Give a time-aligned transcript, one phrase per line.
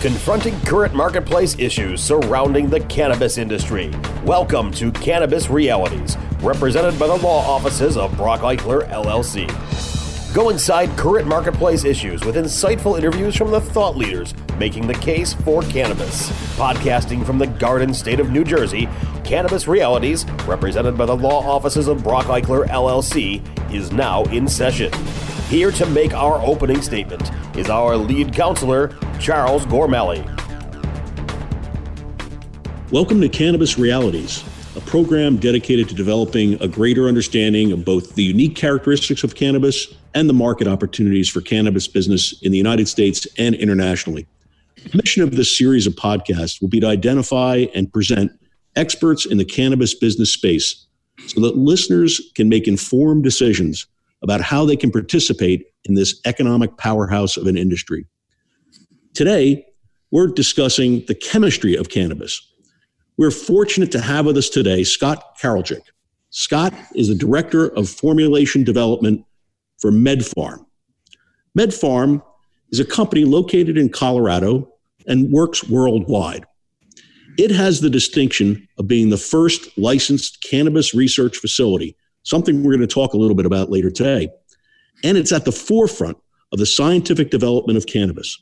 [0.00, 3.90] confronting current marketplace issues surrounding the cannabis industry.
[4.24, 9.46] Welcome to Cannabis Realities, represented by the law offices of Brach Eichler LLC.
[10.32, 15.34] Go inside current marketplace issues with insightful interviews from the thought leaders making the case
[15.34, 16.30] for cannabis.
[16.56, 18.88] Podcasting from the Garden State of New Jersey,
[19.22, 24.90] Cannabis Realities, represented by the law offices of Brach Eichler LLC, is now in session.
[25.50, 30.24] Here to make our opening statement is our lead counselor, Charles Gormley.
[32.92, 34.44] Welcome to Cannabis Realities,
[34.76, 39.92] a program dedicated to developing a greater understanding of both the unique characteristics of cannabis
[40.14, 44.28] and the market opportunities for cannabis business in the United States and internationally.
[44.76, 48.30] The mission of this series of podcasts will be to identify and present
[48.76, 50.86] experts in the cannabis business space
[51.26, 53.88] so that listeners can make informed decisions
[54.22, 58.06] about how they can participate in this economic powerhouse of an industry.
[59.14, 59.66] Today,
[60.10, 62.40] we're discussing the chemistry of cannabis.
[63.16, 65.82] We're fortunate to have with us today Scott Karolczyk.
[66.30, 69.24] Scott is the Director of Formulation Development
[69.78, 70.64] for MedPharm.
[71.58, 72.22] MedPharm
[72.70, 74.72] is a company located in Colorado
[75.06, 76.44] and works worldwide.
[77.36, 82.80] It has the distinction of being the first licensed cannabis research facility, something we're going
[82.80, 84.28] to talk a little bit about later today.
[85.04, 86.18] And it's at the forefront
[86.52, 88.38] of the scientific development of cannabis.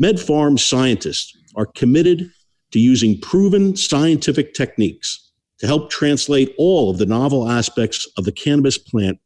[0.00, 2.30] MedPharm scientists are committed
[2.72, 8.32] to using proven scientific techniques to help translate all of the novel aspects of the
[8.32, 9.18] cannabis plant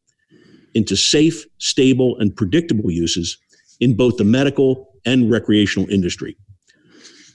[0.74, 3.38] into safe, stable, and predictable uses
[3.80, 6.36] in both the medical and recreational industry.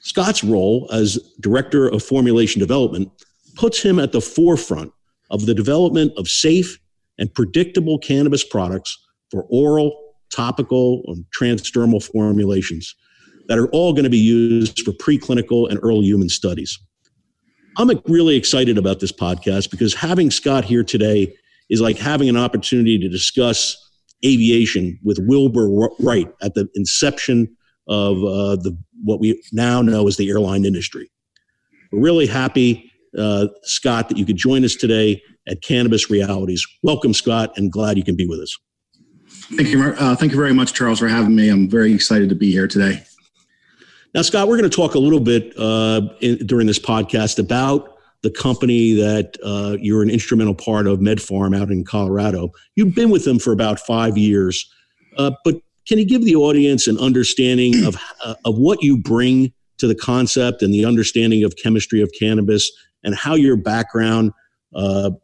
[0.01, 3.09] Scott's role as Director of Formulation Development
[3.55, 4.91] puts him at the forefront
[5.31, 6.79] of the development of safe
[7.17, 8.97] and predictable cannabis products
[9.31, 12.95] for oral, topical, and transdermal formulations
[13.47, 16.77] that are all going to be used for preclinical and early human studies.
[17.77, 21.33] I'm really excited about this podcast because having Scott here today
[21.69, 23.77] is like having an opportunity to discuss
[24.25, 27.55] aviation with Wilbur Wright at the inception
[27.87, 31.09] of uh, the what we now know as the airline industry.
[31.91, 36.65] We're really happy, uh, Scott, that you could join us today at Cannabis Realities.
[36.83, 38.57] Welcome, Scott, and glad you can be with us.
[39.55, 39.83] Thank you.
[39.83, 41.49] Uh, thank you very much, Charles, for having me.
[41.49, 43.03] I'm very excited to be here today.
[44.13, 47.97] Now, Scott, we're going to talk a little bit uh, in, during this podcast about
[48.23, 52.51] the company that uh, you're an instrumental part of, MedPharm, out in Colorado.
[52.75, 54.69] You've been with them for about five years,
[55.17, 55.55] uh, but
[55.87, 59.95] can you give the audience an understanding of uh, of what you bring to the
[59.95, 62.71] concept and the understanding of chemistry of cannabis,
[63.03, 64.31] and how your background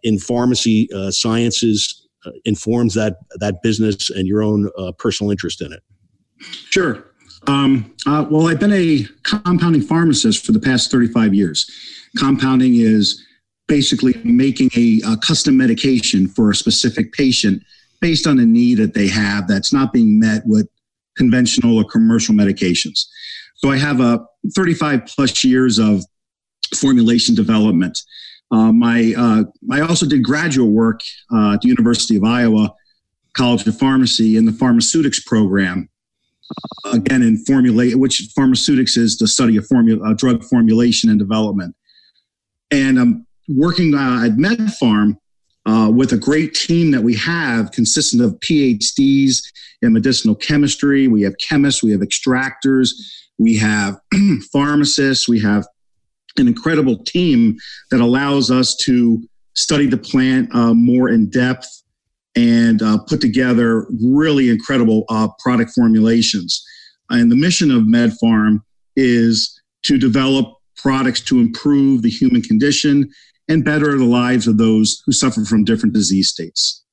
[0.04, 5.72] in pharmacy uh, sciences uh, informs that that business and your own personal interest in
[5.72, 5.84] it?
[6.70, 7.04] Sure.
[7.48, 11.70] Um, well, I've been a compounding pharmacist for the past 35 years.
[12.18, 13.24] Compounding is
[13.68, 17.62] basically making a, a, custom medication for a specific patient
[18.00, 20.68] based on a need that they have that's not being met with
[21.18, 23.06] conventional or commercial medications.
[23.56, 24.26] So I have a
[24.56, 26.04] 35 plus years of
[26.76, 28.00] formulation development.
[28.52, 31.02] Uh, my uh, I also did graduate work
[31.34, 32.74] uh, at the University of Iowa
[33.34, 35.90] College of Pharmacy in the pharmaceutics program.
[36.94, 41.76] Again, in formulate, which pharmaceutics is the study of formula, uh, drug formulation and development.
[42.72, 45.18] And I'm working uh, at MedPharm
[45.66, 49.40] uh, with a great team that we have, consistent of PhDs
[49.82, 51.10] in medicinal chemistry.
[51.10, 52.92] We have chemists, we have extractors,
[53.38, 54.00] we have
[54.52, 55.68] pharmacists, we have
[56.40, 57.58] an incredible team
[57.92, 59.22] that allows us to
[59.56, 61.68] study the plant uh, more in depth
[62.36, 66.64] and uh, put together really incredible uh, product formulations.
[67.10, 68.60] And the mission of MedPharm
[68.96, 73.10] is to develop products to improve the human condition
[73.48, 76.84] and better the lives of those who suffer from different disease states.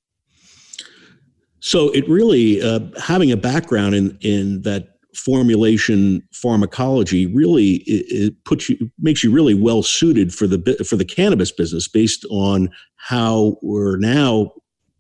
[1.61, 8.45] So it really uh, having a background in in that formulation pharmacology really it, it,
[8.45, 12.69] puts you makes you really well suited for the for the cannabis business based on
[12.97, 14.53] how we're now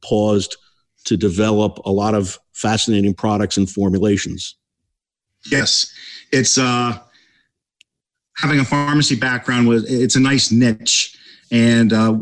[0.02, 0.56] paused
[1.04, 4.56] to develop a lot of fascinating products and formulations.
[5.50, 5.92] Yes,
[6.32, 6.98] it's uh,
[8.36, 11.16] having a pharmacy background was it's a nice niche,
[11.50, 12.18] and uh,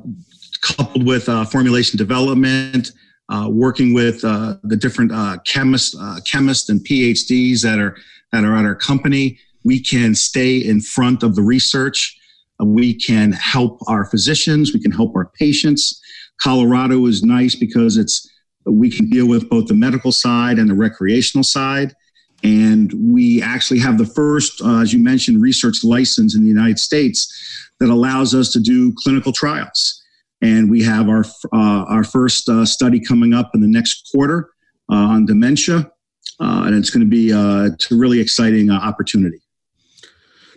[0.62, 2.90] coupled with uh, formulation development,
[3.32, 7.96] uh, working with uh, the different uh, chemists, uh, chemists and PhDs that are
[8.32, 12.18] that are at our company, we can stay in front of the research.
[12.60, 14.72] we can help our physicians.
[14.72, 16.00] We can help our patients.
[16.40, 18.28] Colorado is nice because it's
[18.64, 21.94] we can deal with both the medical side and the recreational side
[22.42, 26.78] And we actually have the first, uh, as you mentioned, research license in the United
[26.78, 27.32] States
[27.78, 30.01] that allows us to do clinical trials.
[30.42, 34.50] And we have our, uh, our first uh, study coming up in the next quarter
[34.90, 35.90] uh, on dementia.
[36.40, 37.30] Uh, and it's going to be
[37.72, 39.40] it's a really exciting opportunity.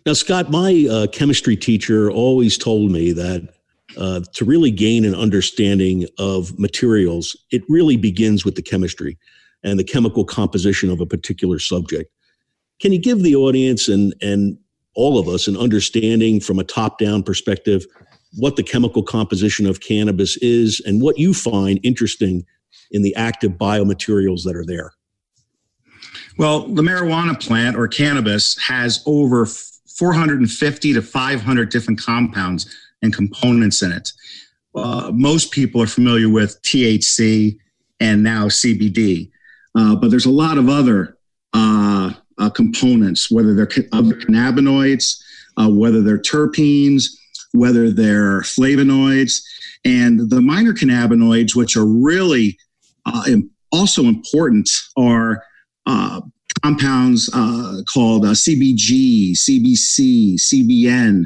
[0.05, 3.55] Now, Scott, my chemistry teacher always told me that
[3.97, 9.17] uh, to really gain an understanding of materials, it really begins with the chemistry
[9.63, 12.11] and the chemical composition of a particular subject.
[12.81, 14.57] Can you give the audience and, and
[14.95, 17.85] all of us an understanding from a top down perspective
[18.37, 22.45] what the chemical composition of cannabis is and what you find interesting
[22.91, 24.93] in the active biomaterials that are there?
[26.37, 33.81] Well, the marijuana plant or cannabis has over 450 to 500 different compounds and components
[33.81, 34.11] in it.
[34.75, 37.57] Uh, most people are familiar with THC
[38.01, 39.31] and now CBD,
[39.75, 41.17] uh, but there's a lot of other
[41.53, 45.21] uh, uh components, whether they're other cannabinoids,
[45.55, 47.15] uh, whether they're terpenes,
[47.55, 49.41] whether they're flavonoids,
[49.83, 52.57] and the minor cannabinoids, which are really
[53.05, 53.23] uh,
[53.71, 55.43] also important, are
[56.63, 61.25] compounds called CBG, CBC, CBN.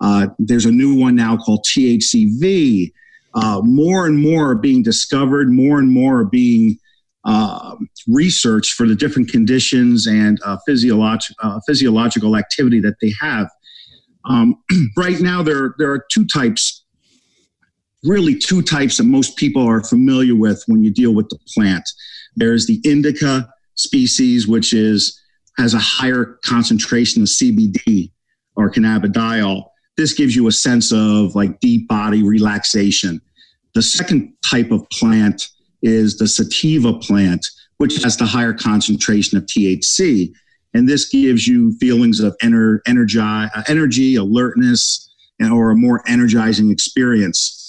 [0.00, 2.92] Uh, there's a new one now called THCV.
[3.34, 6.78] Uh, more and more are being discovered, more and more are being
[7.24, 7.76] uh,
[8.08, 13.50] researched for the different conditions and uh, physiolog- uh, physiological activity that they have.
[14.28, 14.62] Um,
[14.96, 16.84] right now, there, there are two types,
[18.04, 21.88] really two types that most people are familiar with when you deal with the plant.
[22.36, 25.20] There's the indica species, which is
[25.58, 28.10] has a higher concentration of CBD
[28.56, 29.64] or cannabidiol
[29.96, 33.20] this gives you a sense of like deep body relaxation.
[33.74, 35.48] The second type of plant
[35.82, 37.46] is the sativa plant,
[37.78, 40.32] which has the higher concentration of THC.
[40.76, 45.08] And this gives you feelings of ener- energy, uh, energy, alertness,
[45.40, 47.62] and, or a more energizing experience.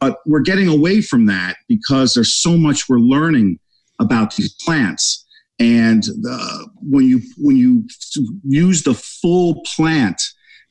[0.00, 3.58] But we're getting away from that because there's so much we're learning
[4.00, 5.26] about these plants.
[5.58, 7.86] And the, when you when you
[8.44, 10.20] use the full plant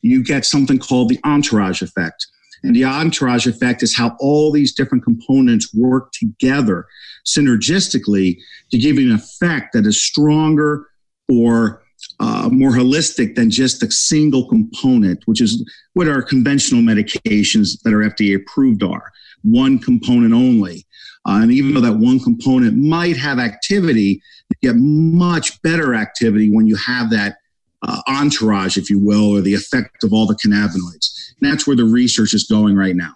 [0.05, 2.27] you get something called the entourage effect.
[2.63, 6.85] And the entourage effect is how all these different components work together
[7.25, 8.37] synergistically
[8.71, 10.87] to give you an effect that is stronger
[11.29, 11.83] or
[12.19, 17.93] uh, more holistic than just a single component, which is what our conventional medications that
[17.93, 19.11] are FDA approved are
[19.43, 20.85] one component only.
[21.27, 26.49] Uh, and even though that one component might have activity, you get much better activity
[26.51, 27.37] when you have that
[27.81, 31.33] uh, entourage, if you will, or the effect of all the cannabinoids.
[31.39, 33.15] And that's where the research is going right now.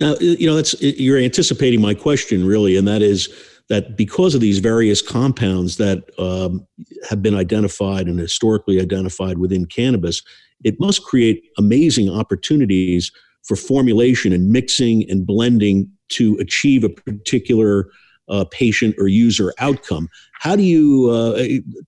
[0.00, 3.28] Now, you know, that's you're anticipating my question, really, and that is
[3.68, 6.66] that because of these various compounds that um,
[7.08, 10.22] have been identified and historically identified within cannabis,
[10.64, 13.10] it must create amazing opportunities
[13.42, 17.88] for formulation and mixing and blending to achieve a particular
[18.28, 20.08] uh, patient or user outcome.
[20.40, 21.42] How do you uh,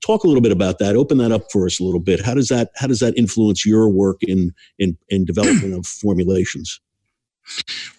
[0.05, 0.97] talk a little bit about that?
[0.97, 2.25] Open that up for us a little bit.
[2.25, 6.81] How does that how does that influence your work in in, in development of formulations?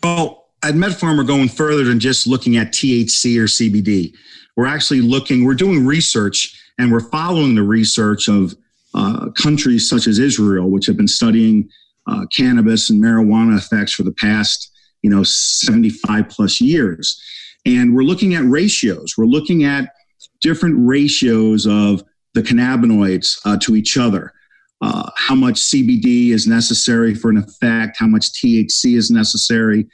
[0.03, 4.13] Well, at MedPharm, we're going further than just looking at THC or CBD.
[4.55, 5.43] We're actually looking.
[5.45, 8.55] We're doing research, and we're following the research of
[8.93, 11.69] uh, countries such as Israel, which have been studying
[12.07, 14.71] uh, cannabis and marijuana effects for the past,
[15.03, 17.21] you know, 75 plus years.
[17.65, 19.15] And we're looking at ratios.
[19.17, 19.93] We're looking at
[20.41, 22.03] different ratios of
[22.33, 24.33] the cannabinoids uh, to each other.
[24.81, 29.87] Uh, how much CBD is necessary for an effect, how much THC is necessary.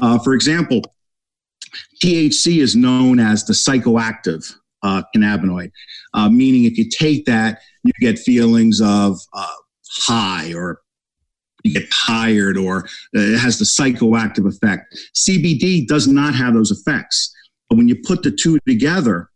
[0.00, 0.82] Uh, for example,
[2.02, 5.70] THC is known as the psychoactive uh, cannabinoid,
[6.14, 9.46] uh, meaning if you take that, you get feelings of uh,
[9.98, 10.80] high or
[11.62, 14.98] you get tired or it has the psychoactive effect.
[15.14, 17.34] CBD does not have those effects.
[17.68, 19.30] But when you put the two together,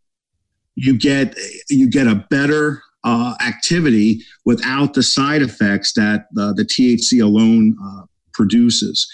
[0.75, 1.35] you get
[1.69, 7.77] you get a better uh, activity without the side effects that uh, the THC alone
[7.81, 9.09] uh, produces.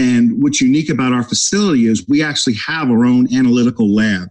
[0.00, 4.28] And what's unique about our facility is we actually have our own analytical lab.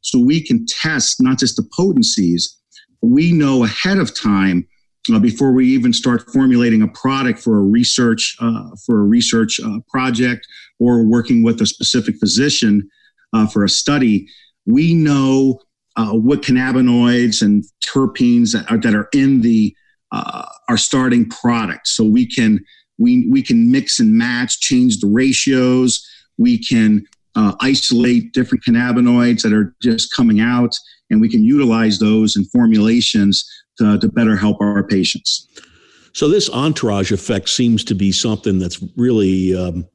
[0.00, 2.56] So we can test not just the potencies,
[3.02, 4.66] we know ahead of time
[5.12, 9.60] uh, before we even start formulating a product for a research uh, for a research
[9.60, 10.46] uh, project
[10.78, 12.88] or working with a specific physician
[13.34, 14.26] uh, for a study.
[14.64, 15.60] We know
[15.96, 19.74] uh, what cannabinoids and terpenes that are, that are in the
[20.12, 22.64] uh, our starting product, so we can
[23.00, 26.06] we we can mix and match, change the ratios.
[26.38, 27.04] We can
[27.60, 30.74] isolate different cannabinoids that are just coming out
[31.10, 35.48] and we can utilize those in formulations to, to better help our patients.
[36.12, 39.86] So this entourage effect seems to be something that's really um,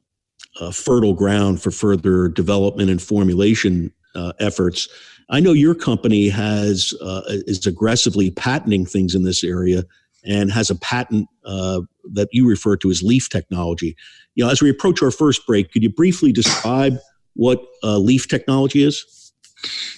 [0.72, 4.88] fertile ground for further development and formulation uh, efforts.
[5.28, 9.84] I know your company has uh, is aggressively patenting things in this area
[10.24, 11.82] and has a patent uh,
[12.12, 13.96] that you refer to as leaf technology.
[14.34, 16.98] You know, as we approach our first break, could you briefly describe
[17.34, 19.32] what uh, leaf technology is?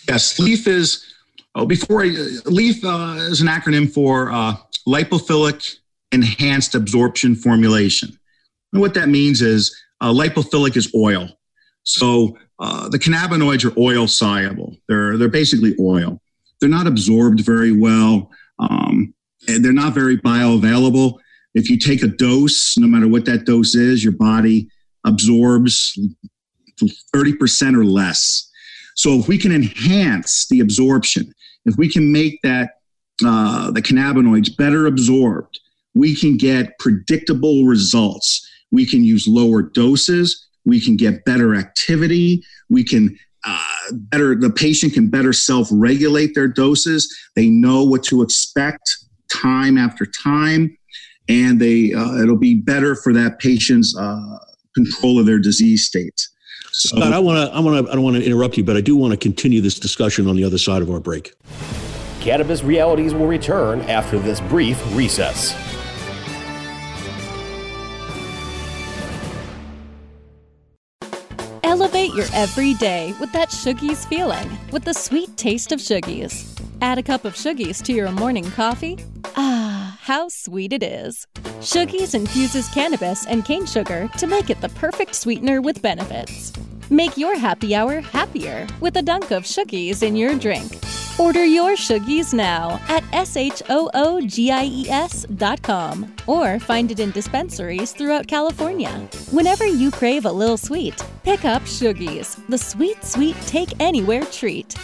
[0.09, 1.05] Yes, leaf is.
[1.55, 2.09] Oh, before I,
[2.45, 4.55] leaf uh, is an acronym for uh,
[4.87, 5.77] lipophilic
[6.13, 8.17] enhanced absorption formulation.
[8.73, 11.29] And what that means is uh, lipophilic is oil.
[11.83, 14.77] So uh, the cannabinoids are oil soluble.
[14.89, 16.21] They're they're basically oil.
[16.61, 18.31] They're not absorbed very well.
[18.59, 19.15] Um,
[19.47, 21.19] and they're not very bioavailable.
[21.59, 24.69] If you take a dose, no matter what that dose is, your body
[25.05, 25.99] absorbs
[27.15, 28.49] 30% or less.
[28.95, 31.33] So if we can enhance the absorption,
[31.65, 32.71] if we can make that
[33.27, 35.59] uh, the cannabinoids better absorbed,
[35.95, 38.49] we can get predictable results.
[38.71, 40.47] We can use lower doses.
[40.65, 42.45] We can get better activity.
[42.71, 43.59] We can uh,
[43.93, 47.13] better, the patient can better self regulate their doses.
[47.35, 48.89] They know what to expect
[49.29, 50.77] time after time,
[51.29, 54.39] and they uh, it'll be better for that patient's uh,
[54.75, 56.29] control of their disease state.
[56.73, 58.77] So, Scott, I want to, I want to, I don't want to interrupt you, but
[58.77, 61.33] I do want to continue this discussion on the other side of our break.
[62.21, 65.55] Cannabis Realities will return after this brief recess.
[71.65, 76.61] Elevate your everyday with that Shoogies feeling with the sweet taste of Shoogies.
[76.81, 78.99] Add a cup of Shoogies to your morning coffee.
[79.37, 79.58] Ah,
[80.09, 81.27] how sweet it is.
[81.61, 86.51] Shoogies infuses cannabis and cane sugar to make it the perfect sweetener with benefits.
[86.89, 90.79] Make your happy hour happier with a dunk of Shoogies in your drink.
[91.19, 93.67] Order your Shoogies now at S-H-O-O-G-I-E-S
[95.37, 98.93] dot com or find it in dispensaries throughout California.
[99.31, 104.75] Whenever you crave a little sweet, pick up Shoogies, the sweet, sweet take anywhere treat.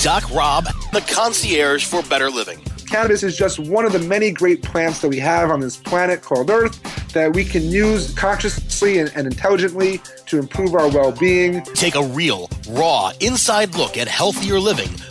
[0.00, 2.60] Doc Rob, the concierge for better living.
[2.88, 6.22] Cannabis is just one of the many great plants that we have on this planet
[6.22, 6.82] called Earth
[7.12, 11.62] that we can use consciously and, and intelligently to improve our well being.
[11.74, 14.90] Take a real, raw, inside look at healthier living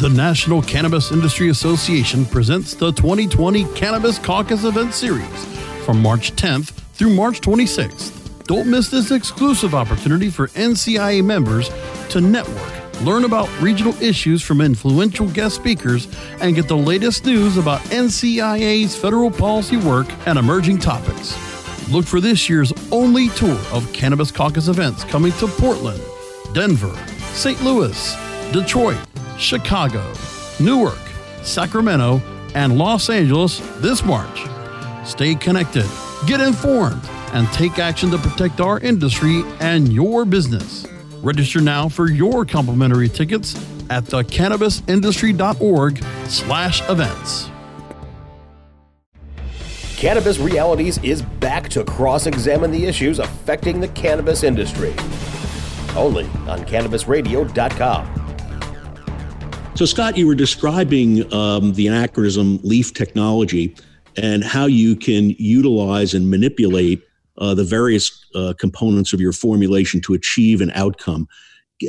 [0.00, 5.44] The National Cannabis Industry Association presents the 2020 Cannabis Caucus Event Series
[5.84, 8.44] from March 10th through March 26th.
[8.48, 11.70] Don't miss this exclusive opportunity for NCIA members
[12.08, 16.08] to network, learn about regional issues from influential guest speakers,
[16.40, 21.38] and get the latest news about NCIA's federal policy work and emerging topics.
[21.88, 26.02] Look for this year's only tour of Cannabis Caucus events coming to Portland,
[26.52, 26.98] Denver,
[27.32, 27.62] St.
[27.62, 28.16] Louis,
[28.52, 28.98] Detroit,
[29.38, 30.12] Chicago,
[30.60, 30.98] Newark,
[31.42, 32.22] Sacramento,
[32.54, 34.42] and Los Angeles this March.
[35.04, 35.86] Stay connected,
[36.26, 40.86] get informed, and take action to protect our industry and your business.
[41.22, 43.54] Register now for your complimentary tickets
[43.90, 47.50] at thecannabisindustry.org slash events.
[49.96, 54.94] Cannabis Realities is back to cross-examine the issues affecting the cannabis industry.
[55.96, 58.23] Only on CannabisRadio.com.
[59.76, 63.74] So, Scott, you were describing um, the anachronism leaf technology
[64.16, 67.02] and how you can utilize and manipulate
[67.38, 71.26] uh, the various uh, components of your formulation to achieve an outcome.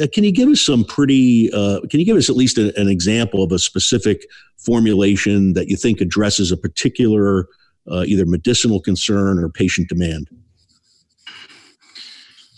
[0.01, 2.75] Uh, can you give us some pretty, uh, can you give us at least a,
[2.81, 4.25] an example of a specific
[4.57, 7.47] formulation that you think addresses a particular
[7.91, 10.27] uh, either medicinal concern or patient demand?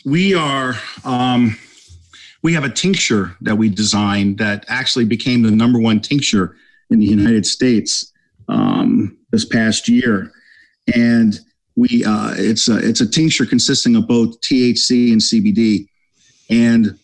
[0.05, 1.57] We are, um,
[2.43, 6.55] we have a tincture that we designed that actually became the number one tincture
[6.89, 8.11] in the United States
[8.47, 10.31] um, this past year.
[10.95, 11.39] And
[11.75, 15.87] we, uh, it's a, it's a tincture consisting of both THC and CBD.
[16.49, 16.97] And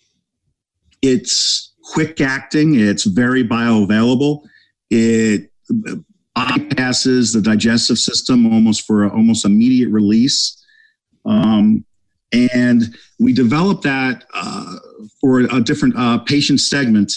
[1.02, 2.80] it's quick acting.
[2.80, 4.44] It's very bioavailable.
[4.90, 5.52] It
[6.38, 10.63] bypasses the digestive system almost for a, almost immediate release.
[11.25, 11.86] Um,
[12.34, 14.78] and we developed that uh,
[15.22, 17.13] for a different uh, patient segment.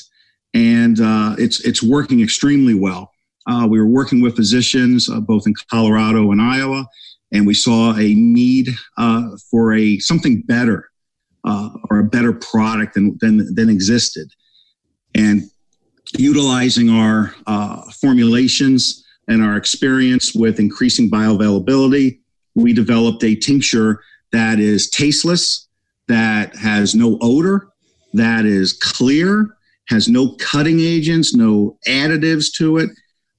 [0.55, 3.11] and uh, it's it's working extremely well.
[3.47, 6.87] Uh, we were working with physicians uh, both in Colorado and Iowa,
[7.33, 8.71] and we saw a need
[9.51, 10.91] for a something better
[11.91, 14.29] or a better product than, than than existed,
[15.15, 15.43] and
[16.19, 22.21] utilizing our uh, formulations and our experience with increasing bioavailability,
[22.55, 24.01] we developed a tincture
[24.33, 25.69] that is tasteless,
[26.09, 27.69] that has no odor,
[28.15, 29.57] that is clear,
[29.89, 32.91] has no cutting agents, no additives to it.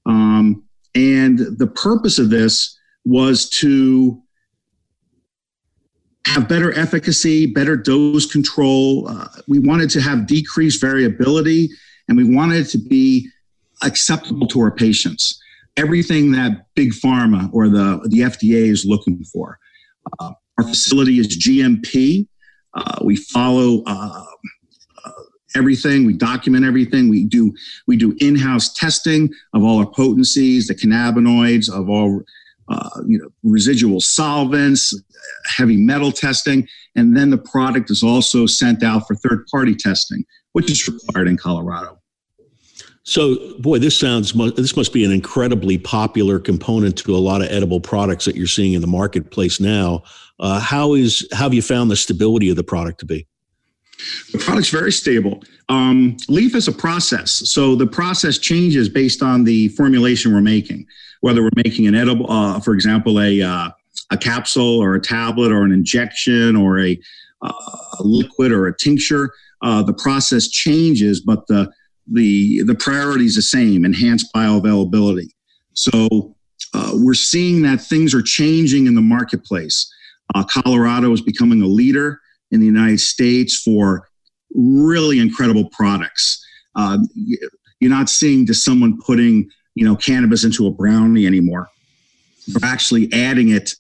[0.06, 0.64] Um,
[0.96, 4.22] and the purpose of this was to
[6.28, 9.08] have better efficacy, better dose control.
[9.08, 11.70] Uh, we wanted to have decreased variability,
[12.08, 13.30] and we wanted to be
[13.84, 15.40] acceptable to our patients.
[15.78, 19.60] Everything that big pharma or the, the FDA is looking for.
[20.20, 22.28] Uh, our facility is GMP.
[22.74, 24.24] Uh, we follow uh,
[25.06, 25.12] uh,
[25.56, 26.06] everything.
[26.06, 27.10] We document everything.
[27.10, 27.54] We do
[27.88, 32.22] we do in-house testing of all our potencies, the cannabinoids, of all
[32.70, 34.94] uh, you know residual solvents,
[35.46, 40.24] heavy metal testing, and then the product is also sent out for third-party testing,
[40.54, 42.00] which is required in Colorado.
[43.08, 47.48] So, boy, this sounds this must be an incredibly popular component to a lot of
[47.48, 50.04] edible products that you're seeing in the marketplace now.
[50.42, 53.26] Uh, how is how have you found the stability of the product to be?
[54.34, 55.42] The product's very stable.
[55.70, 60.86] Um, leaf is a process, so the process changes based on the formulation we're making.
[61.22, 63.70] Whether we're making an edible, uh, for example, a uh,
[64.12, 67.00] a capsule or a tablet or an injection or a,
[67.42, 67.54] uh,
[68.00, 71.72] a liquid or a tincture, uh, the process changes, but the
[72.12, 75.30] the the priority is the same: enhanced bioavailability.
[75.74, 76.36] So
[76.74, 79.92] uh, we're seeing that things are changing in the marketplace.
[80.36, 82.20] Uh, Colorado is becoming a leader
[82.52, 84.08] in the United States for
[84.54, 86.44] really incredible products.
[86.76, 86.98] Uh,
[87.80, 91.70] you're not seeing just someone putting you know cannabis into a brownie anymore.
[92.48, 93.74] They're actually adding it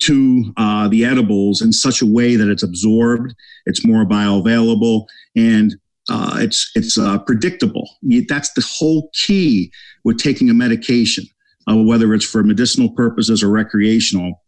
[0.00, 3.34] to uh, the edibles in such a way that it's absorbed,
[3.66, 5.76] it's more bioavailable, and
[6.08, 7.88] uh, it's it's uh, predictable.
[8.28, 9.72] That's the whole key
[10.04, 11.24] with taking a medication,
[11.68, 14.40] uh, whether it's for medicinal purposes or recreational.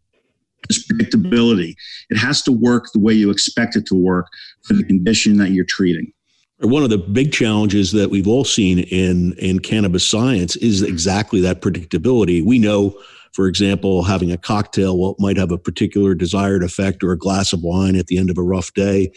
[0.67, 1.75] Is predictability.
[2.09, 4.25] It has to work the way you expect it to work
[4.63, 6.11] for the condition that you're treating.
[6.57, 11.39] One of the big challenges that we've all seen in in cannabis science is exactly
[11.41, 12.43] that predictability.
[12.43, 12.97] We know
[13.35, 17.61] for example, having a cocktail might have a particular desired effect or a glass of
[17.61, 19.11] wine at the end of a rough day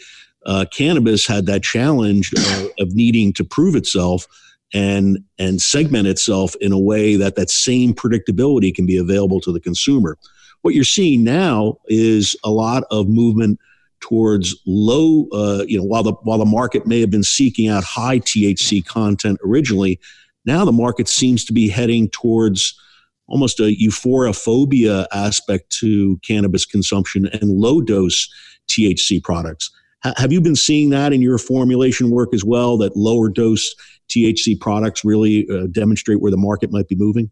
[0.45, 4.27] uh, cannabis had that challenge uh, of needing to prove itself
[4.73, 9.51] and and segment itself in a way that that same predictability can be available to
[9.51, 10.17] the consumer.
[10.61, 13.59] What you're seeing now is a lot of movement
[13.99, 17.83] towards low, uh, you know, while the while the market may have been seeking out
[17.83, 19.99] high THC content originally,
[20.45, 22.79] now the market seems to be heading towards
[23.27, 28.27] almost a euphorophobia aspect to cannabis consumption and low dose
[28.67, 29.71] THC products
[30.03, 32.77] have you been seeing that in your formulation work as well?
[32.77, 33.75] That lower dose
[34.09, 37.29] THC products really uh, demonstrate where the market might be moving?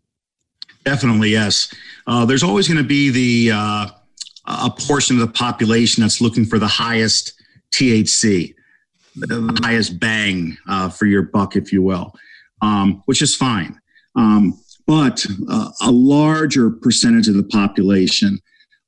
[0.86, 1.74] Definitely, yes.
[2.06, 3.88] Uh, there's always going to be the uh,
[4.46, 7.34] a portion of the population that's looking for the highest
[7.74, 8.54] THC,
[9.16, 12.14] the highest bang uh, for your buck, if you will,
[12.62, 13.80] um, which is fine.
[14.16, 18.40] Um, but uh, a larger percentage of the population,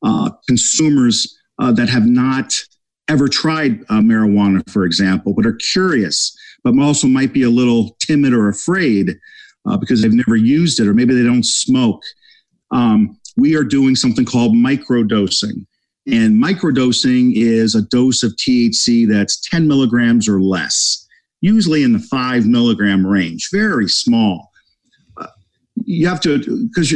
[0.04, 2.54] uh, consumers that have not
[3.10, 7.98] ever tried uh, marijuana, for example, but are curious, but also might be a little
[8.00, 9.18] timid or afraid
[9.66, 12.02] uh, because they've never used it, or maybe they don't smoke.
[12.72, 15.66] Um, we are doing something called microdosing.
[16.08, 21.08] And microdosing is a dose of THC that's 10 milligrams or less,
[21.42, 24.52] usually in the five milligram range, very small.
[25.18, 25.28] Uh,
[25.86, 26.92] you have to, because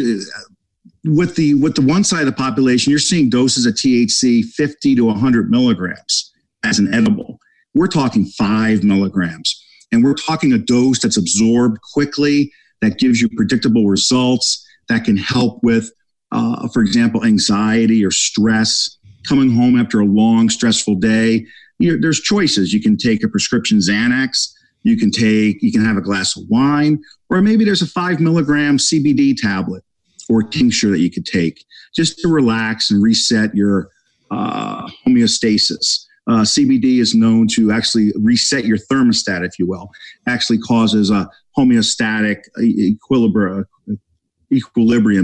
[1.06, 4.96] with the with the one side of the population, you're seeing doses of THC 50
[4.96, 6.32] to 100 milligrams
[6.64, 7.40] as an edible.
[7.74, 13.30] We're talking five milligrams, and we're talking a dose that's absorbed quickly, that gives you
[13.36, 15.92] predictable results, that can help with,
[16.32, 18.98] uh, for example, anxiety or stress.
[19.28, 21.46] Coming home after a long, stressful day,
[21.80, 22.74] you there's choices.
[22.74, 24.52] You can take a prescription Xanax.
[24.84, 28.20] You can take, you can have a glass of wine, or maybe there's a five
[28.20, 29.82] milligram CBD tablet
[30.30, 33.90] or tincture that you could take just to relax and reset your
[34.32, 36.06] uh, homeostasis.
[36.26, 39.92] Uh, CBD is known to actually reset your thermostat, if you will.
[40.28, 43.68] Actually causes a homeostatic equilibrium,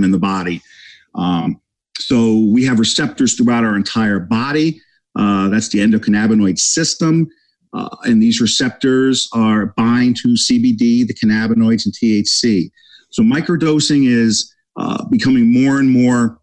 [0.03, 0.61] in the body.
[1.15, 1.61] Um,
[1.97, 4.81] so we have receptors throughout our entire body.
[5.15, 7.27] Uh, that's the endocannabinoid system.
[7.73, 12.71] uh, and these receptors are bind to CBD, the cannabinoids, and THC.
[13.11, 16.39] So microdosing is uh, becoming more and more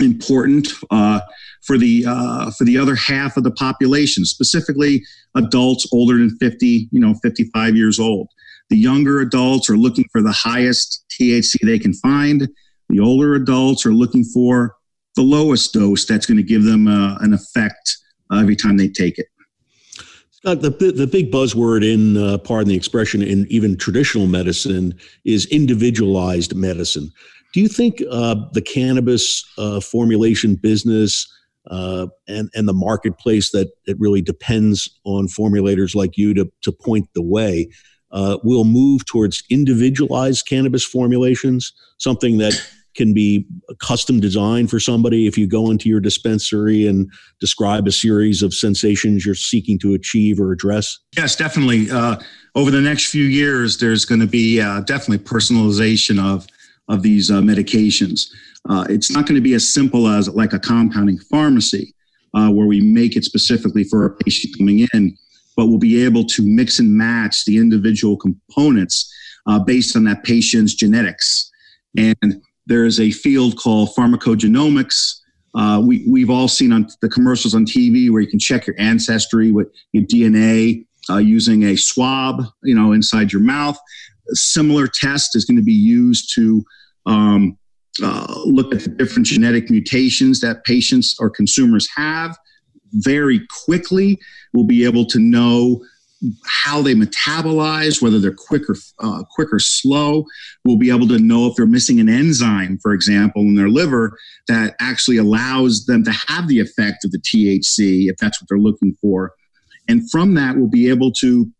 [0.00, 1.20] important uh,
[1.62, 5.02] for the uh, for the other half of the population, specifically
[5.36, 8.28] adults older than 50, you know, 55 years old.
[8.70, 12.48] The younger adults are looking for the highest THC they can find.
[12.88, 14.74] The older adults are looking for
[15.14, 17.98] the lowest dose that's going to give them uh, an effect
[18.32, 19.26] every time they take it.
[20.44, 25.46] Uh, the the big buzzword in uh, pardon the expression in even traditional medicine is
[25.46, 27.12] individualized medicine.
[27.52, 31.26] Do you think uh, the cannabis uh, formulation business
[31.70, 36.72] uh, and and the marketplace that it really depends on formulators like you to to
[36.72, 37.68] point the way
[38.10, 42.54] uh, will move towards individualized cannabis formulations, something that
[42.94, 43.46] can be
[43.80, 47.10] custom designed for somebody if you go into your dispensary and
[47.40, 50.98] describe a series of sensations you're seeking to achieve or address?
[51.16, 51.90] Yes, definitely.
[51.90, 52.16] Uh,
[52.54, 56.46] over the next few years, there's going to be uh, definitely personalization of
[56.92, 58.28] of these uh, medications.
[58.68, 61.94] Uh, it's not going to be as simple as like a compounding pharmacy
[62.34, 65.16] uh, where we make it specifically for a patient coming in,
[65.56, 69.12] but we'll be able to mix and match the individual components
[69.46, 71.50] uh, based on that patient's genetics.
[71.96, 75.20] And there is a field called pharmacogenomics.
[75.54, 78.76] Uh, we, we've all seen on the commercials on TV where you can check your
[78.78, 83.78] ancestry with your DNA uh, using a swab, you know, inside your mouth.
[84.32, 86.64] Similar test is going to be used to
[87.06, 87.58] um,
[88.02, 92.36] uh, look at the different genetic mutations that patients or consumers have
[92.92, 94.18] very quickly.
[94.52, 95.82] We'll be able to know
[96.46, 100.24] how they metabolize, whether they're quick or, uh, quick or slow.
[100.64, 104.16] We'll be able to know if they're missing an enzyme, for example, in their liver
[104.48, 108.58] that actually allows them to have the effect of the THC if that's what they're
[108.58, 109.32] looking for.
[109.88, 111.50] And from that, we'll be able to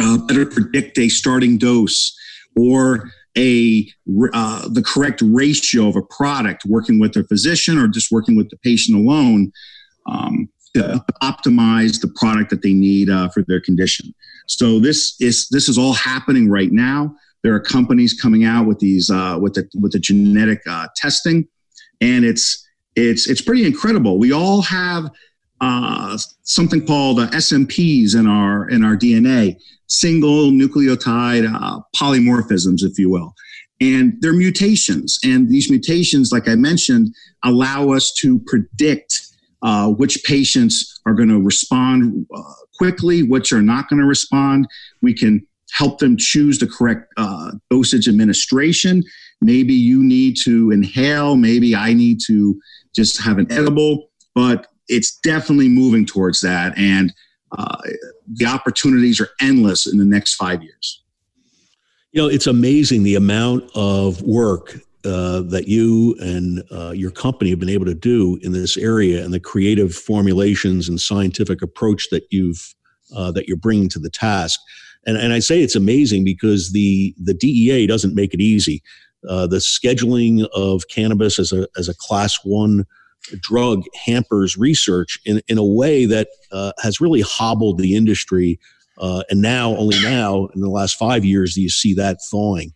[0.00, 2.16] uh, better predict a starting dose
[2.56, 3.88] or a
[4.34, 8.50] uh, the correct ratio of a product working with a physician or just working with
[8.50, 9.50] the patient alone
[10.06, 14.14] um, to optimize the product that they need uh, for their condition.
[14.48, 17.14] So this is this is all happening right now.
[17.42, 21.48] There are companies coming out with these uh, with the with the genetic uh, testing
[22.02, 24.18] and it's it's it's pretty incredible.
[24.18, 25.10] We all have
[25.62, 32.98] uh, something called uh, SNPs in our in our DNA, single nucleotide uh, polymorphisms, if
[32.98, 33.32] you will,
[33.80, 35.20] and they're mutations.
[35.24, 39.14] And these mutations, like I mentioned, allow us to predict
[39.62, 42.42] uh, which patients are going to respond uh,
[42.76, 44.66] quickly, which are not going to respond.
[45.00, 47.14] We can help them choose the correct
[47.70, 49.04] dosage administration.
[49.40, 51.36] Maybe you need to inhale.
[51.36, 52.60] Maybe I need to
[52.94, 54.08] just have an edible.
[54.34, 56.76] But it's definitely moving towards that.
[56.76, 57.12] And
[57.56, 57.76] uh,
[58.26, 61.02] the opportunities are endless in the next five years.
[62.12, 67.50] You know, it's amazing the amount of work uh, that you and uh, your company
[67.50, 72.08] have been able to do in this area and the creative formulations and scientific approach
[72.10, 72.74] that you've
[73.16, 74.60] uh, that you're bringing to the task.
[75.04, 78.82] And, and I say it's amazing because the the DEA doesn't make it easy.
[79.28, 82.84] Uh, the scheduling of cannabis as a as a class one
[83.40, 88.58] drug hampers research in, in a way that uh, has really hobbled the industry.
[88.98, 92.72] Uh, and now, only now, in the last five years, do you see that thawing.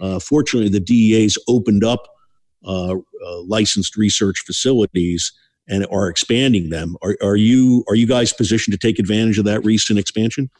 [0.00, 2.08] Uh, fortunately, the DEA's opened up
[2.64, 5.32] uh, uh, licensed research facilities
[5.68, 6.96] and are expanding them.
[7.02, 10.50] Are, are you are you guys positioned to take advantage of that recent expansion?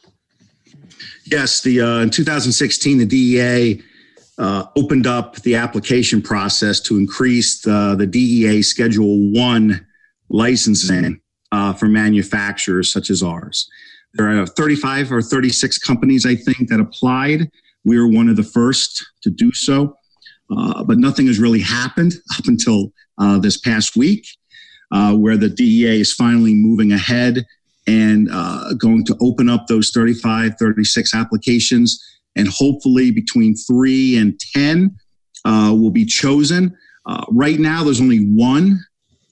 [1.25, 3.83] Yes, the uh, in 2016, the DEA
[4.37, 9.85] uh, opened up the application process to increase the, the DEA Schedule 1
[10.29, 11.19] licensing
[11.51, 13.69] uh, for manufacturers such as ours.
[14.13, 17.49] There are 35 or 36 companies, I think, that applied.
[17.83, 19.97] We were one of the first to do so.
[20.55, 24.25] Uh, but nothing has really happened up until uh, this past week,
[24.91, 27.45] uh, where the DEA is finally moving ahead
[27.87, 32.03] and uh, going to open up those 35, 36 applications
[32.35, 34.95] and hopefully between three and 10
[35.45, 36.75] uh, will be chosen.
[37.05, 38.79] Uh, right now, there's only one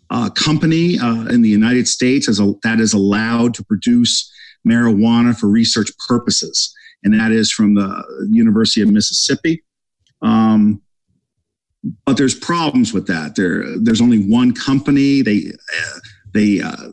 [0.09, 4.31] uh, company uh, in the United States a, that is allowed to produce
[4.67, 9.63] marijuana for research purposes, and that is from the University of Mississippi.
[10.21, 10.81] Um,
[12.05, 13.35] but there's problems with that.
[13.35, 15.21] There, there's only one company.
[15.21, 15.99] They, uh,
[16.33, 16.91] they uh,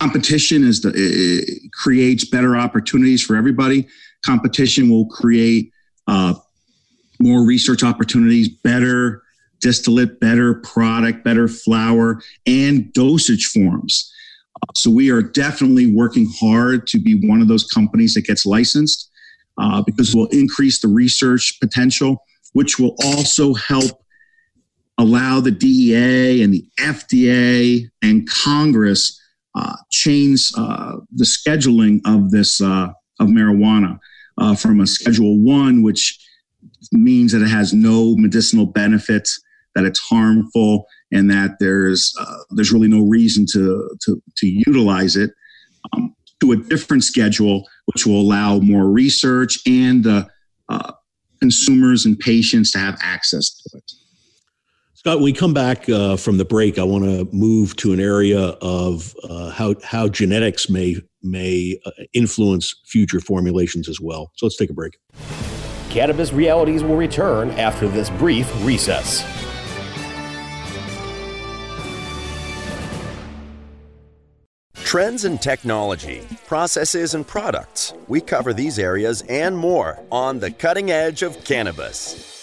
[0.00, 3.86] competition is the creates better opportunities for everybody
[4.24, 5.72] competition will create
[6.06, 6.34] uh,
[7.20, 9.22] more research opportunities, better
[9.60, 14.12] distillate, better product, better flower, and dosage forms.
[14.56, 18.46] Uh, so we are definitely working hard to be one of those companies that gets
[18.46, 19.10] licensed
[19.58, 24.04] uh, because we'll increase the research potential, which will also help
[24.98, 29.20] allow the DEA and the FDA and Congress
[29.54, 32.88] uh, change uh, the scheduling of this uh,
[33.20, 33.98] of marijuana
[34.38, 36.18] uh, from a Schedule One, which
[36.92, 39.40] means that it has no medicinal benefits,
[39.74, 45.16] that it's harmful, and that there's uh, there's really no reason to to, to utilize
[45.16, 45.30] it,
[45.92, 50.24] um, to a different schedule, which will allow more research and uh,
[51.40, 53.92] consumers and patients to have access to it.
[54.94, 58.00] Scott, when we come back uh, from the break, I want to move to an
[58.00, 60.96] area of uh, how how genetics may
[61.30, 64.32] may uh, influence future formulations as well.
[64.36, 64.98] So let's take a break.
[65.90, 69.24] Cannabis Realities will return after this brief recess.
[74.84, 77.92] Trends in technology, processes, and products.
[78.06, 82.37] We cover these areas and more on the cutting edge of cannabis.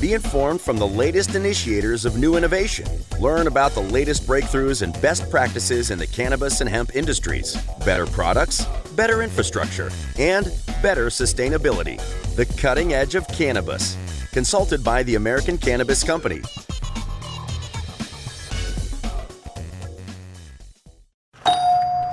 [0.00, 2.86] Be informed from the latest initiators of new innovation.
[3.18, 7.56] Learn about the latest breakthroughs and best practices in the cannabis and hemp industries.
[7.84, 12.00] Better products, better infrastructure, and better sustainability.
[12.36, 13.96] The cutting edge of cannabis.
[14.30, 16.42] Consulted by the American Cannabis Company.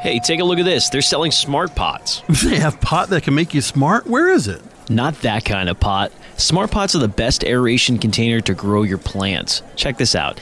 [0.02, 0.90] Hey, take a look at this.
[0.90, 2.24] They're selling smart pots.
[2.44, 4.08] They have pot that can make you smart?
[4.08, 4.62] Where is it?
[4.90, 6.12] Not that kind of pot.
[6.38, 9.62] Smart pots are the best aeration container to grow your plants.
[9.78, 10.42] Check this out.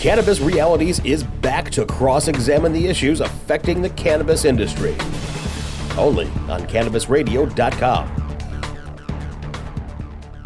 [0.00, 4.92] Cannabis Realities is back to cross examine the issues affecting the cannabis industry.
[5.98, 8.08] Only on CannabisRadio.com.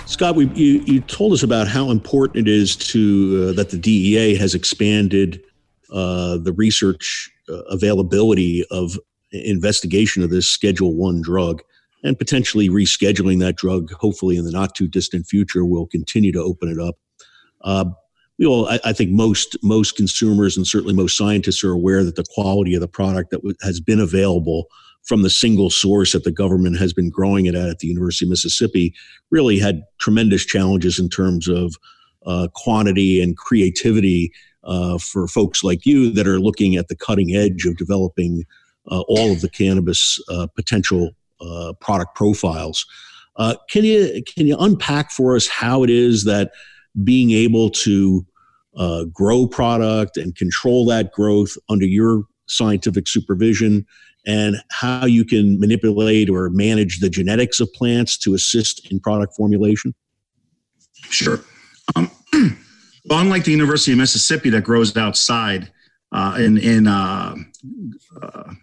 [0.07, 3.79] Scott, we, you, you told us about how important it is to uh, that the
[3.79, 5.40] DEA has expanded
[5.93, 8.99] uh, the research uh, availability of
[9.31, 11.62] investigation of this Schedule One drug,
[12.03, 13.93] and potentially rescheduling that drug.
[13.93, 16.97] Hopefully, in the not too distant future, will continue to open it up.
[18.38, 22.16] You know, I, I, think most most consumers and certainly most scientists are aware that
[22.16, 24.66] the quality of the product that w- has been available
[25.05, 28.25] from the single source that the government has been growing it at at the University
[28.25, 28.92] of Mississippi
[29.31, 31.77] really had tremendous challenges in terms of
[32.27, 34.33] uh, quantity and creativity
[34.64, 38.44] uh, for folks like you that are looking at the cutting edge of developing
[38.90, 42.87] uh, all of the cannabis uh, potential uh, product profiles.
[43.37, 46.53] Uh, can you can you unpack for us how it is that
[47.03, 48.25] being able to
[48.77, 53.87] uh, grow product and control that growth under your scientific supervision
[54.27, 59.35] and how you can manipulate or manage the genetics of plants to assist in product
[59.37, 59.95] formulation?
[60.95, 61.41] Sure.
[61.95, 62.11] Um,
[63.05, 65.71] well, unlike the University of Mississippi that grows outside
[66.13, 67.35] uh, in, in uh,
[68.23, 68.55] uh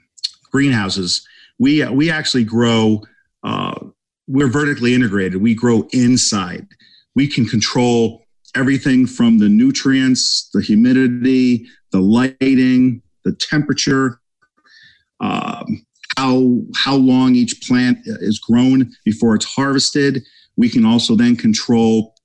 [0.52, 1.26] greenhouses,
[1.60, 3.02] we, we actually grow,
[3.44, 3.80] uh,
[4.28, 5.42] we're vertically integrated.
[5.42, 6.68] We grow inside.
[7.16, 8.21] We can control
[8.56, 14.20] everything from the nutrients, the humidity, the lighting, the temperature,
[15.20, 15.86] um,
[16.18, 20.24] how how long each plant is grown before it's harvested.
[20.58, 22.16] We can also then control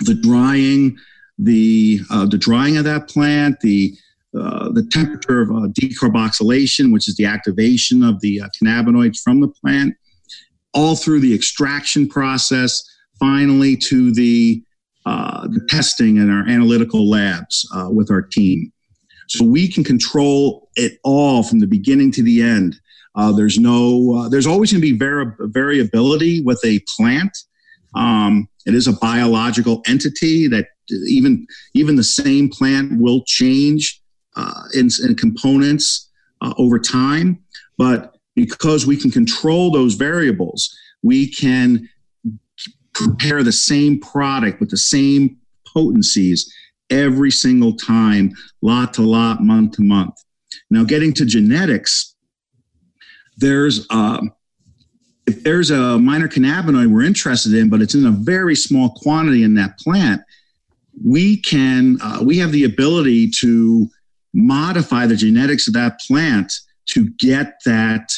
[0.00, 0.96] the drying,
[1.38, 3.96] the uh, the drying of that plant, the
[4.38, 9.40] uh, the temperature of uh, decarboxylation, which is the activation of the uh, cannabinoids from
[9.40, 9.94] the plant,
[10.72, 12.82] all through the extraction process,
[13.18, 14.62] finally to the
[15.06, 18.72] uh, the testing in our analytical labs uh, with our team.
[19.28, 22.76] So we can control it all from the beginning to the end.
[23.14, 27.36] Uh, there's no, uh, there's always going to be vari- variability with a plant.
[27.94, 30.66] Um, it is a biological entity that
[31.06, 34.02] even even the same plant will change
[34.36, 36.10] uh, in, in, components
[36.58, 37.38] over time.
[37.78, 41.88] But because we can control those variables, we can
[42.94, 46.52] prepare the same product with the same potencies
[46.90, 50.14] every single time, lot to lot, month to month.
[50.70, 52.14] Now, getting to genetics,
[53.36, 54.20] there's uh,
[55.26, 59.44] if there's a minor cannabinoid we're interested in, but it's in a very small quantity
[59.44, 60.22] in that plant,
[61.04, 63.88] we can uh, we have the ability to
[64.34, 66.52] modify the genetics of that plant
[66.86, 68.12] to get that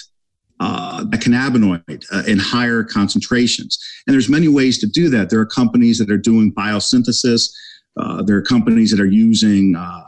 [0.63, 3.77] uh, a cannabinoid uh, in higher concentrations.
[4.07, 5.29] And there's many ways to do that.
[5.29, 7.51] There are companies that are doing biosynthesis.
[7.97, 10.05] Uh, there are companies that are using uh,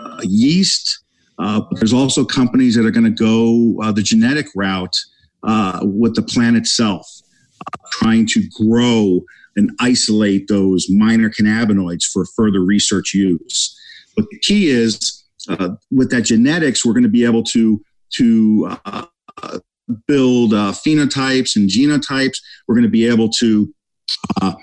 [0.00, 1.04] uh, yeast.
[1.38, 4.96] Uh, there's also companies that are going to go the genetic route
[5.82, 7.06] with the plant itself,
[7.92, 9.20] trying to grow
[9.54, 13.78] and isolate those minor cannabinoids for further research use.
[14.16, 15.24] But the key is
[15.92, 17.80] with that genetics, we're going to be able to
[18.14, 19.06] to uh,
[20.06, 22.38] build uh, phenotypes and genotypes.
[22.66, 23.72] We're going to be able to
[24.40, 24.54] uh,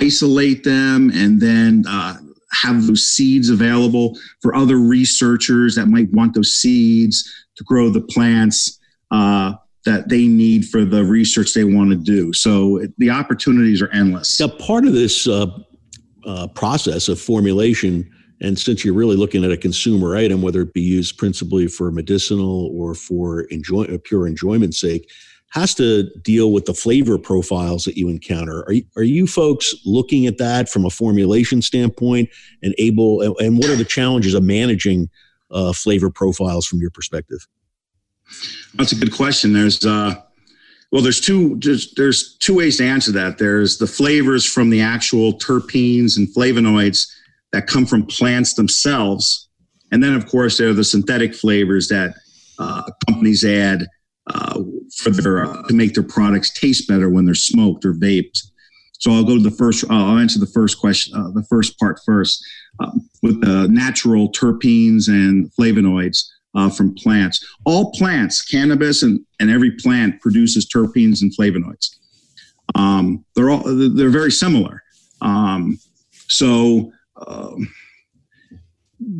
[0.00, 2.18] isolate them and then uh,
[2.52, 8.00] have those seeds available for other researchers that might want those seeds to grow the
[8.00, 8.78] plants
[9.10, 12.32] uh, that they need for the research they want to do.
[12.32, 14.40] So the opportunities are endless.
[14.40, 15.46] Now, part of this uh,
[16.26, 18.10] uh, process of formulation
[18.44, 21.90] and since you're really looking at a consumer item, whether it be used principally for
[21.90, 25.10] medicinal or for enjoy, pure enjoyment sake,
[25.52, 28.62] has to deal with the flavor profiles that you encounter.
[28.64, 32.28] Are you, are you folks looking at that from a formulation standpoint
[32.62, 35.08] and able, and what are the challenges of managing
[35.50, 37.46] uh, flavor profiles from your perspective?
[38.74, 39.52] That's a good question.
[39.52, 40.16] There's, uh,
[40.90, 43.38] well, there's two, there's, there's two ways to answer that.
[43.38, 47.06] There's the flavors from the actual terpenes and flavonoids
[47.54, 49.48] that come from plants themselves.
[49.92, 52.16] And then, of course, there are the synthetic flavors that
[52.58, 53.86] uh, companies add
[54.26, 54.60] uh,
[54.96, 58.40] for their uh, to make their products taste better when they're smoked or vaped.
[58.98, 59.84] So I'll go to the first.
[59.88, 62.44] I'll answer the first question, uh, the first part first,
[62.80, 66.24] um, with the natural terpenes and flavonoids
[66.56, 67.46] uh, from plants.
[67.64, 71.90] All plants, cannabis and, and every plant produces terpenes and flavonoids.
[72.74, 74.82] Um, they're all they're very similar.
[75.20, 75.78] Um,
[76.28, 76.90] so
[77.26, 77.72] um,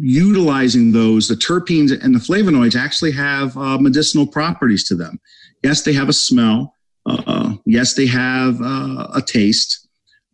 [0.00, 5.20] utilizing those, the terpenes and the flavonoids actually have uh, medicinal properties to them.
[5.62, 6.74] Yes, they have a smell.
[7.06, 9.88] Uh, yes, they have uh, a taste,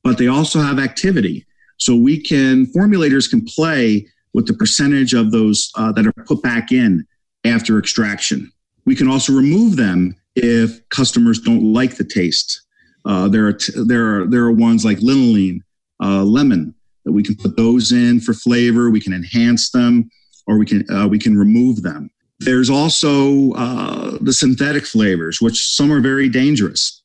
[0.05, 1.47] but they also have activity.
[1.79, 6.43] So we can, formulators can play with the percentage of those uh, that are put
[6.43, 7.07] back in
[7.45, 8.53] after extraction.
[8.85, 12.63] We can also remove them if customers don't like the taste.
[13.05, 15.61] Uh, there are t- there are there are ones like linalool,
[16.03, 18.91] uh, lemon, we can put those in for flavor.
[18.91, 20.11] We can enhance them,
[20.47, 22.11] or we can uh, we can remove them.
[22.39, 27.03] There's also uh, the synthetic flavors, which some are very dangerous.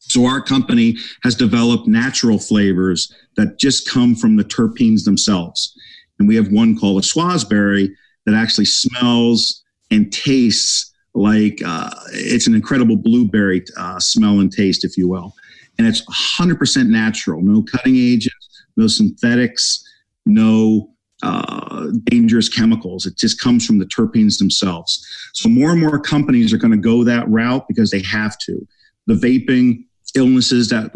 [0.00, 5.74] So our company has developed natural flavors that just come from the terpenes themselves,
[6.18, 7.90] and we have one called a swazberry
[8.26, 14.84] that actually smells and tastes like uh, it's an incredible blueberry uh, smell and taste,
[14.84, 15.34] if you will.
[15.78, 16.02] And it's
[16.38, 18.47] 100% natural, no cutting agents,
[18.78, 19.84] no synthetics,
[20.24, 20.90] no
[21.22, 23.04] uh, dangerous chemicals.
[23.04, 25.04] It just comes from the terpenes themselves.
[25.34, 28.66] So more and more companies are going to go that route because they have to.
[29.06, 30.92] The vaping illnesses that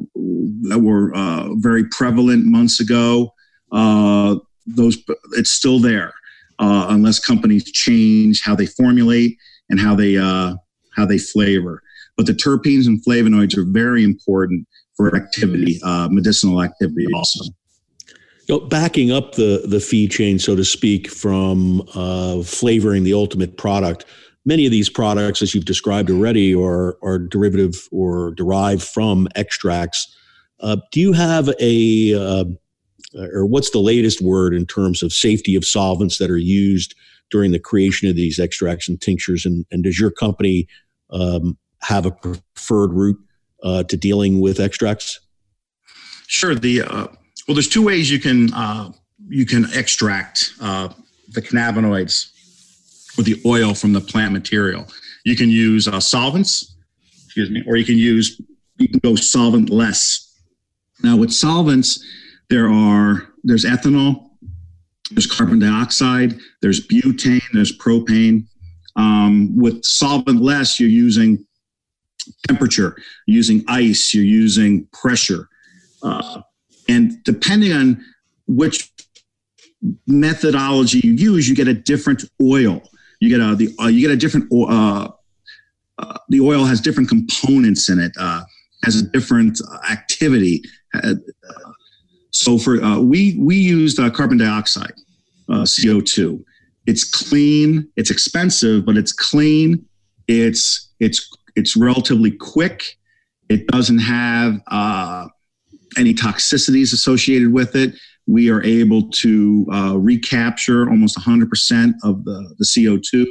[0.69, 3.35] that were uh, very prevalent months ago,
[3.73, 4.97] uh, those
[5.33, 6.13] it's still there
[6.61, 9.37] uh, unless companies change how they formulate
[9.69, 10.55] and how they uh,
[10.95, 11.83] how they flavor.
[12.17, 17.45] But the terpenes and flavonoids are very important for activity, uh, medicinal activity also.
[18.69, 24.05] Backing up the the feed chain, so to speak, from uh, flavoring the ultimate product.
[24.45, 30.15] Many of these products, as you've described already, are are derivative or derived from extracts.
[30.61, 32.45] Uh, do you have a uh,
[33.15, 36.95] or what's the latest word in terms of safety of solvents that are used
[37.31, 39.45] during the creation of these extracts and tinctures?
[39.45, 40.67] And, and does your company
[41.11, 43.19] um, have a preferred route
[43.63, 45.21] uh, to dealing with extracts?
[46.27, 46.55] Sure.
[46.55, 47.07] The uh,
[47.47, 48.93] well, there's two ways you can uh,
[49.29, 50.89] you can extract uh,
[51.31, 52.31] the cannabinoids
[53.19, 54.87] or the oil from the plant material.
[55.25, 56.77] You can use uh, solvents,
[57.25, 58.41] excuse me, or you can use
[58.79, 60.41] you can go solvent less.
[61.03, 62.05] Now, with solvents,
[62.49, 64.31] there are there's ethanol,
[65.11, 68.47] there's carbon dioxide, there's butane, there's propane.
[68.95, 71.45] Um, with solvent less, you're using
[72.47, 75.49] temperature, using ice, you're using pressure.
[76.03, 76.43] Uh,
[76.89, 78.05] and depending on
[78.47, 78.93] which
[80.07, 82.83] methodology you use, you get a different oil.
[83.21, 85.09] You get a the uh, you get a different uh,
[85.99, 88.43] uh, the oil has different components in it, uh,
[88.85, 89.61] has a different
[89.91, 90.63] activity.
[90.95, 91.15] Uh,
[92.31, 94.95] so for uh, we we used carbon dioxide,
[95.49, 96.45] CO two.
[96.87, 97.89] It's clean.
[97.97, 99.85] It's expensive, but it's clean.
[100.27, 102.97] It's it's it's relatively quick.
[103.49, 104.61] It doesn't have
[105.99, 107.95] any toxicities associated with it
[108.27, 113.27] we are able to uh, recapture almost 100% of the, the CO2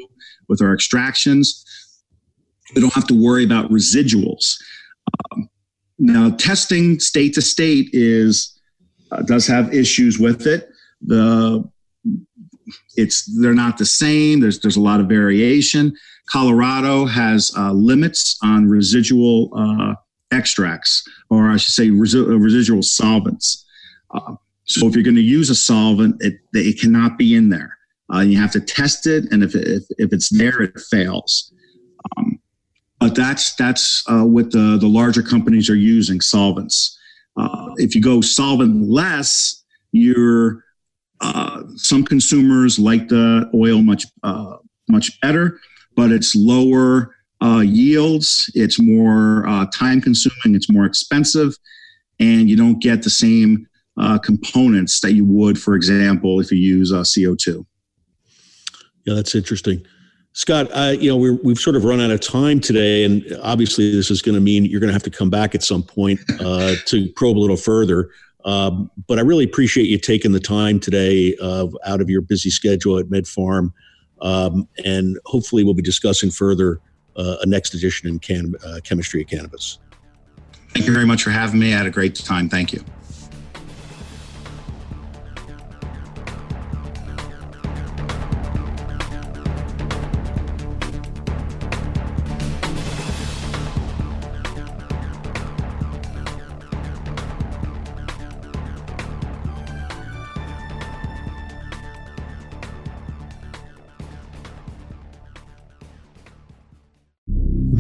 [0.50, 1.64] with our extractions.
[2.76, 4.56] We don't have to worry about residuals.
[5.32, 5.50] Um,
[5.98, 8.58] now, testing state to state is
[9.12, 10.70] uh, does have issues with it.
[11.02, 11.70] The
[12.96, 14.40] it's they're not the same.
[14.40, 15.94] There's there's a lot of variation.
[16.32, 19.96] Colorado has uh, limits on residual uh,
[20.32, 23.66] extracts, or I should say resi- residual solvents.
[24.14, 27.78] Uh, so if you're going to use a solvent, it, it cannot be in there.
[28.14, 31.54] Uh, you have to test it, and if, if, if it's there, it fails.
[32.18, 32.40] Um,
[33.00, 36.98] but that's that's uh, what the, the larger companies are using solvents.
[37.38, 40.64] Uh, if you go solvent less, you're
[41.22, 44.58] uh, some consumers like the oil much uh,
[44.90, 45.60] much better,
[45.96, 48.52] but it's lower uh, yields.
[48.54, 50.56] It's more time consuming.
[50.56, 51.56] It's more expensive,
[52.20, 53.68] and you don't get the same
[53.98, 57.66] uh, components that you would, for example, if you use uh, CO2.
[59.06, 59.86] Yeah, that's interesting.
[60.34, 63.92] Scott, uh, you know, we we've sort of run out of time today, and obviously,
[63.92, 66.20] this is going to mean you're going to have to come back at some point
[66.40, 68.10] uh, to probe a little further.
[68.46, 72.50] Um, but I really appreciate you taking the time today uh, out of your busy
[72.50, 73.72] schedule at MedPharm,
[74.22, 79.22] um, and hopefully, we'll be discussing further uh, a next edition in can- uh, chemistry
[79.22, 79.80] of cannabis.
[80.70, 81.74] Thank you very much for having me.
[81.74, 82.48] I had a great time.
[82.48, 82.84] Thank you.